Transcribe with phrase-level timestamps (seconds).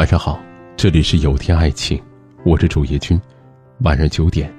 [0.00, 0.40] 晚上好，
[0.78, 2.02] 这里是有天爱情，
[2.42, 3.20] 我是主页君。
[3.80, 4.50] 晚上九点，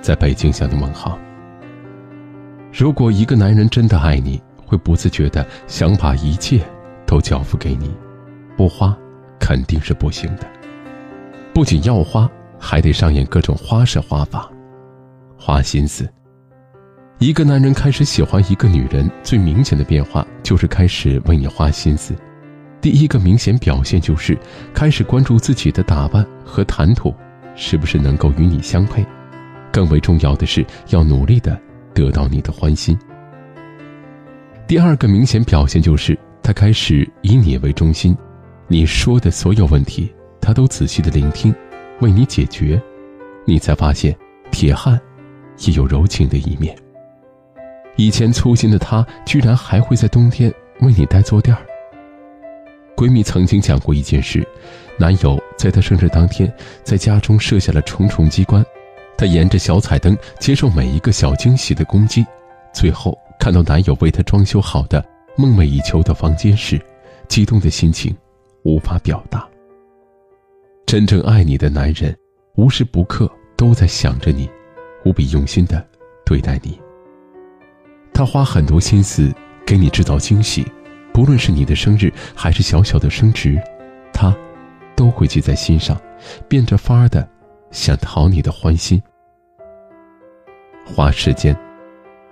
[0.00, 1.18] 在北京向你问好。
[2.72, 6.62] 如果一个男人真的爱你，会不自觉的想把一切
[7.04, 7.94] 都交付给你，
[8.56, 8.96] 不花
[9.38, 10.46] 肯定是不行的。
[11.52, 12.26] 不仅要花，
[12.58, 14.50] 还得上演各种花式花法，
[15.36, 16.10] 花心思。
[17.18, 22.14] 一个男人开始喜欢一个女人，最明显的变化就是开始为你花心思。
[22.80, 24.38] 第一个明显表现就是
[24.72, 27.12] 开始关注自己的打扮和谈吐，
[27.56, 29.04] 是不是能够与你相配？
[29.72, 31.60] 更为重要的是要努力的
[31.92, 32.98] 得到你的欢心。
[34.66, 38.16] 第二个明显表现就是他开始以你为中心，
[38.66, 41.54] 你说的所有问题他都仔细的聆听，
[42.00, 42.80] 为你解决。
[43.44, 44.14] 你才发现
[44.50, 45.00] 铁汉
[45.66, 46.76] 也有柔情的一面。
[47.96, 51.62] 以前粗心的他，居然还会在冬天为你带坐垫儿。
[52.98, 54.44] 闺蜜曾经讲过一件事，
[54.98, 56.52] 男友在她生日当天，
[56.82, 58.60] 在家中设下了重重机关，
[59.16, 62.26] 她沿着小彩灯接受每一个小惊喜的攻击，
[62.74, 65.04] 最后看到男友为她装修好的
[65.36, 66.80] 梦寐以求的房间时，
[67.28, 68.12] 激动的心情
[68.64, 69.46] 无法表达。
[70.84, 72.12] 真正爱你的男人，
[72.56, 74.50] 无时不刻都在想着你，
[75.04, 75.86] 无比用心的
[76.26, 76.76] 对待你。
[78.12, 79.32] 他花很多心思
[79.64, 80.66] 给你制造惊喜。
[81.18, 83.60] 无论是你的生日还是小小的升职，
[84.12, 84.32] 他
[84.94, 86.00] 都会记在心上，
[86.46, 87.28] 变着法儿的
[87.72, 89.02] 想讨你的欢心。
[90.86, 91.56] 花时间，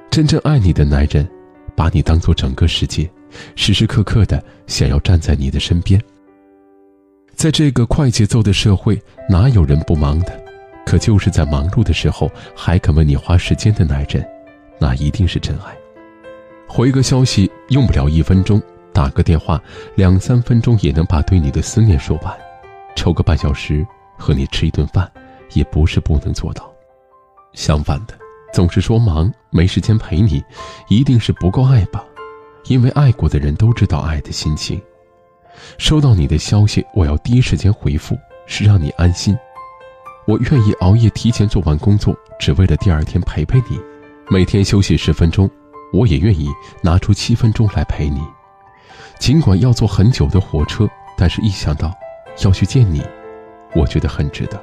[0.09, 1.29] 真正爱你的男人，
[1.75, 3.11] 把你当做整个世界，
[3.57, 6.01] 时时刻刻的想要站在你的身边。
[7.35, 8.97] 在这个快节奏的社会，
[9.29, 10.45] 哪有人不忙的？
[10.87, 14.25] 可就是在忙碌的时候还肯为你花时间的男人，
[14.79, 15.77] 那一定是真爱。
[16.69, 18.63] 回个消息用不了一分钟。
[18.97, 19.63] 打个电话，
[19.95, 22.35] 两三分钟也能把对你的思念说完；
[22.95, 25.07] 抽个半小时和你吃一顿饭，
[25.53, 26.73] 也不是不能做到。
[27.53, 28.15] 相反的，
[28.55, 30.43] 总是说忙没时间陪你，
[30.89, 32.03] 一定是不够爱吧？
[32.69, 34.81] 因为爱过的人都知道爱的心情。
[35.77, 39.37] 收到你的消息，我要第一时间回复，是让你安心。
[40.27, 43.79] 我愿意熬夜提前做完工作，只为了第二天陪陪你。
[44.31, 45.51] 每天休息十分钟，
[45.93, 46.49] 我也愿意
[46.83, 48.23] 拿出七分钟来陪你。
[49.19, 51.93] 尽管要坐很久的火车，但是一想到
[52.45, 53.03] 要去见你，
[53.75, 54.61] 我觉得很值得。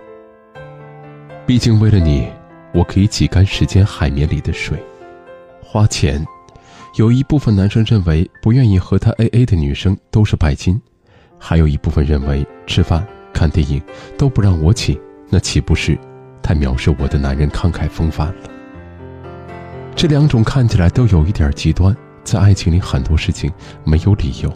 [1.46, 2.28] 毕竟为了你，
[2.74, 4.81] 我可以挤干时间海绵里的水。
[5.62, 6.25] 花钱，
[6.96, 10.80] 有一部分男生认为不愿意和他 A A 的女生都是拜金，
[11.38, 13.81] 还有一部分认为吃饭、看电影
[14.18, 14.97] 都不让我请，
[15.30, 15.97] 那岂不是
[16.42, 18.50] 太藐视我的男人慷慨风范了？
[19.96, 21.96] 这两种看起来都有一点极端。
[22.24, 23.52] 在爱情里，很多事情
[23.84, 24.52] 没有理由。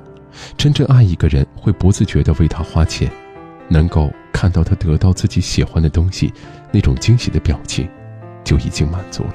[0.56, 3.12] 真正爱一个人，会不自觉地为他花钱，
[3.68, 6.34] 能够看到他得到自己喜欢的东西，
[6.72, 7.88] 那种惊喜的表情，
[8.44, 9.34] 就已经满足了。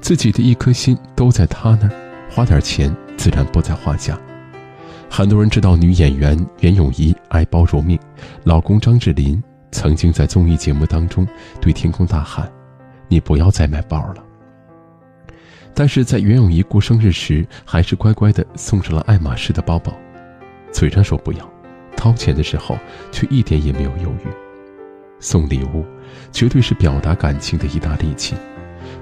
[0.00, 1.92] 自己的一颗心都在他那儿，
[2.30, 4.18] 花点钱自然不在话下。
[5.10, 7.98] 很多人知道女演员袁咏仪爱包如命，
[8.44, 9.42] 老公张智霖
[9.72, 11.26] 曾经在综艺节目当中
[11.60, 12.50] 对天空大喊
[13.08, 14.24] ：“你不要再买包了。”
[15.78, 19.96] 但是在袁咏仪过生日时，还是乖乖的送上了爱马仕的包包，
[20.72, 21.50] 嘴上说不要，
[21.96, 22.76] 掏钱的时候
[23.12, 24.28] 却一点也没有犹豫。
[25.20, 25.86] 送礼物，
[26.32, 28.34] 绝对是表达感情的一大利器。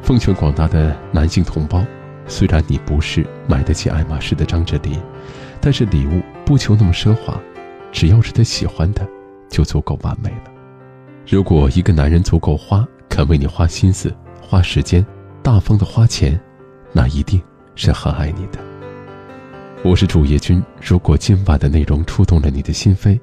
[0.02, 1.82] 奉劝广大的男性同胞，
[2.26, 5.00] 虽然你不是买得起爱马仕的张智霖，
[5.62, 7.40] 但是礼物不求那么奢华，
[7.90, 9.08] 只要是他喜欢的，
[9.48, 10.52] 就足够完美了。
[11.26, 15.02] 如果一个男人足够花，肯为你花心思、花时间，
[15.42, 16.38] 大方的花钱。
[16.96, 17.38] 那一定
[17.74, 18.58] 是很爱你的。
[19.84, 23.20] 我是主页君，如果今晚的内容触动了你的心扉，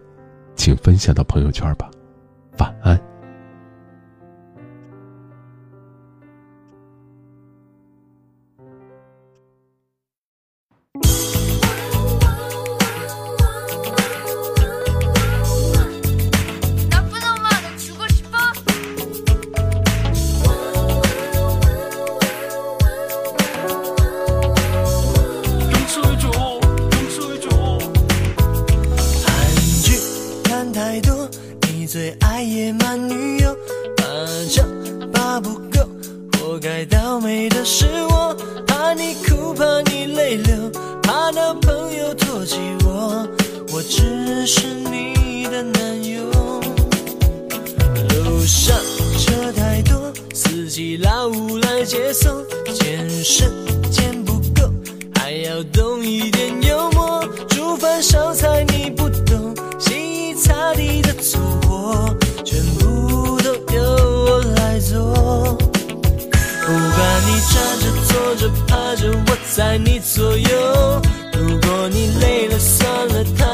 [0.56, 1.89] 请分享到朋友圈吧。
[2.59, 3.12] 晚安。
[38.93, 40.69] 怕你哭，怕你泪流，
[41.01, 43.28] 怕到朋友唾弃我。
[43.72, 46.22] 我只是你的男友。
[48.09, 48.78] 路上
[49.17, 52.45] 车太多，司机老吴来接送。
[52.72, 53.45] 钱时
[53.90, 54.72] 间不够，
[55.16, 57.25] 还要懂一点幽默。
[57.49, 65.57] 煮饭烧菜你不懂，洗衣擦地的粗活，全部都由我来做。
[66.61, 68.63] 不管你站着坐着。
[68.95, 71.01] 着我在你左右。
[71.34, 73.53] 如果你累了算了他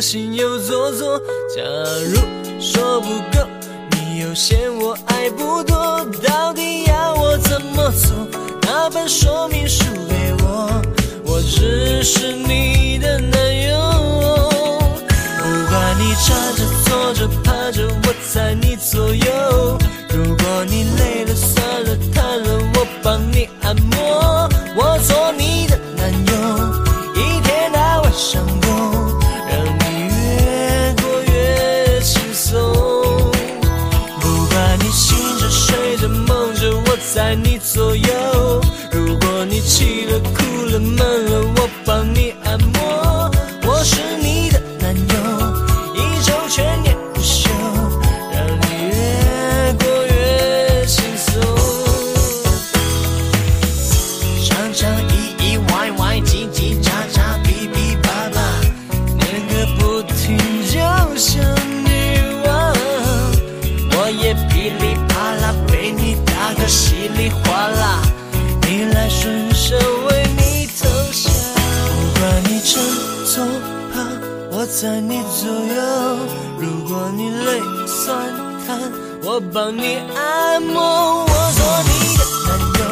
[0.00, 1.18] 心又做作。
[1.54, 1.62] 假
[2.08, 2.20] 如
[2.60, 3.46] 说不够，
[3.90, 8.26] 你又嫌我爱不多，到底要我怎么做？
[8.62, 10.82] 那本说明书给我，
[11.24, 13.76] 我只是你的男友。
[15.38, 19.78] 不管你站着、坐着、趴着，我在你左右。
[20.08, 24.48] 如果你累了、酸了、瘫了，我帮你按摩。
[24.76, 25.29] 我做
[67.50, 68.00] 哗啦，
[68.62, 71.32] 逆来顺受为你投降。
[71.90, 72.80] 不管你正
[73.26, 73.44] 坐
[73.92, 74.06] 趴，
[74.52, 75.82] 我在你左右。
[76.60, 78.16] 如果你累酸
[78.64, 78.78] 瘫，
[79.24, 81.24] 我帮你按摩。
[81.24, 82.48] 我做你的男
[82.78, 82.82] 友，